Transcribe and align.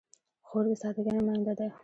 خور 0.47 0.63
د 0.69 0.71
سادګۍ 0.81 1.11
نماینده 1.17 1.53
ده. 1.59 1.67